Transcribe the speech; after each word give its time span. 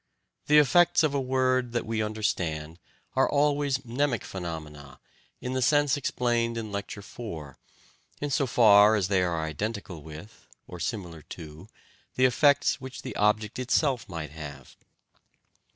The 0.47 0.57
effects 0.57 1.03
of 1.03 1.13
a 1.13 1.21
word 1.21 1.73
that 1.73 1.85
we 1.85 2.01
understand 2.01 2.79
are 3.15 3.29
always 3.29 3.85
mnemic 3.85 4.23
phenomena 4.23 4.99
in 5.39 5.53
the 5.53 5.61
sense 5.61 5.95
explained 5.95 6.57
in 6.57 6.71
Lecture 6.71 7.01
IV, 7.01 7.55
in 8.19 8.31
so 8.31 8.47
far 8.47 8.95
as 8.95 9.09
they 9.09 9.21
are 9.21 9.45
identical 9.45 10.01
with, 10.01 10.47
or 10.67 10.79
similar 10.79 11.21
to, 11.37 11.67
the 12.15 12.25
effects 12.25 12.81
which 12.81 13.03
the 13.03 13.15
object 13.15 13.59
itself 13.59 14.09
might 14.09 14.31
have. 14.31 14.75